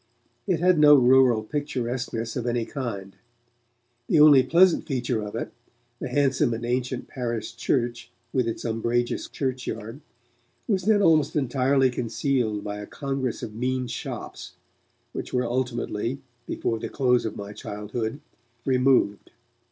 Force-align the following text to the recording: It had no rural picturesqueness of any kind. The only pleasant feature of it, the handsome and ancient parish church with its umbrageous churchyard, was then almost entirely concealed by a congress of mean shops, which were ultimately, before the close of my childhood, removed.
It 0.47 0.59
had 0.59 0.79
no 0.79 0.95
rural 0.95 1.43
picturesqueness 1.43 2.35
of 2.35 2.47
any 2.47 2.65
kind. 2.65 3.15
The 4.07 4.19
only 4.19 4.41
pleasant 4.41 4.87
feature 4.87 5.21
of 5.21 5.35
it, 5.35 5.53
the 5.99 6.07
handsome 6.09 6.55
and 6.55 6.65
ancient 6.65 7.07
parish 7.07 7.55
church 7.55 8.09
with 8.33 8.47
its 8.47 8.65
umbrageous 8.65 9.27
churchyard, 9.29 10.01
was 10.67 10.85
then 10.85 11.03
almost 11.03 11.35
entirely 11.35 11.91
concealed 11.91 12.63
by 12.63 12.79
a 12.79 12.87
congress 12.87 13.43
of 13.43 13.53
mean 13.53 13.85
shops, 13.85 14.53
which 15.13 15.33
were 15.33 15.45
ultimately, 15.45 16.17
before 16.47 16.79
the 16.79 16.89
close 16.89 17.23
of 17.23 17.35
my 17.37 17.53
childhood, 17.53 18.21
removed. 18.65 19.29